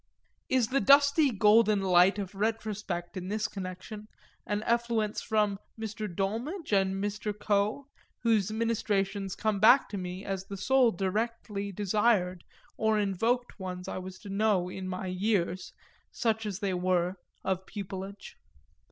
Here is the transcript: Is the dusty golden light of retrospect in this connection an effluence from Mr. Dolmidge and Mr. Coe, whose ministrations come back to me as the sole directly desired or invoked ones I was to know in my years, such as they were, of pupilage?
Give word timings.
Is 0.49 0.69
the 0.69 0.81
dusty 0.81 1.29
golden 1.29 1.79
light 1.83 2.17
of 2.17 2.33
retrospect 2.33 3.15
in 3.15 3.27
this 3.27 3.47
connection 3.47 4.07
an 4.47 4.63
effluence 4.63 5.21
from 5.21 5.59
Mr. 5.79 6.07
Dolmidge 6.11 6.73
and 6.73 6.95
Mr. 6.95 7.37
Coe, 7.39 7.85
whose 8.23 8.51
ministrations 8.51 9.35
come 9.35 9.59
back 9.59 9.87
to 9.89 9.99
me 9.99 10.25
as 10.25 10.45
the 10.45 10.57
sole 10.57 10.89
directly 10.91 11.71
desired 11.71 12.43
or 12.77 12.97
invoked 12.97 13.59
ones 13.59 13.87
I 13.87 13.99
was 13.99 14.17
to 14.21 14.29
know 14.29 14.69
in 14.69 14.87
my 14.87 15.05
years, 15.05 15.71
such 16.11 16.47
as 16.47 16.57
they 16.61 16.73
were, 16.73 17.17
of 17.43 17.67
pupilage? 17.67 18.37